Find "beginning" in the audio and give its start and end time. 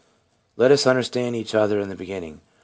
1.95-2.41